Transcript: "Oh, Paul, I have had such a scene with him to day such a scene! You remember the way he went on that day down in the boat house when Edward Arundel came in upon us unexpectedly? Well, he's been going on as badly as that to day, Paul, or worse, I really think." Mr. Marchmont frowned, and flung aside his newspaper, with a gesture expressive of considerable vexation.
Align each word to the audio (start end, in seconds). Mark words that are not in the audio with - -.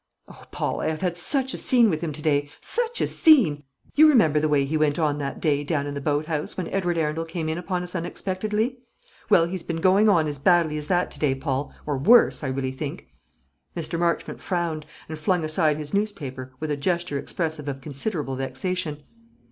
"Oh, 0.27 0.45
Paul, 0.49 0.79
I 0.81 0.87
have 0.89 1.01
had 1.01 1.15
such 1.15 1.53
a 1.53 1.59
scene 1.59 1.87
with 1.87 2.01
him 2.01 2.11
to 2.11 2.23
day 2.23 2.49
such 2.59 3.01
a 3.01 3.07
scene! 3.07 3.61
You 3.93 4.09
remember 4.09 4.39
the 4.39 4.49
way 4.49 4.65
he 4.65 4.75
went 4.75 4.97
on 4.97 5.19
that 5.19 5.39
day 5.39 5.63
down 5.63 5.85
in 5.85 5.93
the 5.93 6.01
boat 6.01 6.25
house 6.25 6.57
when 6.57 6.67
Edward 6.69 6.97
Arundel 6.97 7.23
came 7.23 7.47
in 7.47 7.59
upon 7.59 7.83
us 7.83 7.93
unexpectedly? 7.93 8.79
Well, 9.29 9.45
he's 9.45 9.61
been 9.61 9.79
going 9.79 10.09
on 10.09 10.25
as 10.27 10.39
badly 10.39 10.79
as 10.79 10.87
that 10.87 11.11
to 11.11 11.19
day, 11.19 11.35
Paul, 11.35 11.71
or 11.85 11.99
worse, 11.99 12.43
I 12.43 12.47
really 12.47 12.71
think." 12.71 13.09
Mr. 13.77 13.99
Marchmont 13.99 14.41
frowned, 14.41 14.87
and 15.07 15.19
flung 15.19 15.45
aside 15.45 15.77
his 15.77 15.93
newspaper, 15.93 16.51
with 16.59 16.71
a 16.71 16.77
gesture 16.77 17.19
expressive 17.19 17.67
of 17.67 17.79
considerable 17.79 18.35
vexation. 18.35 19.03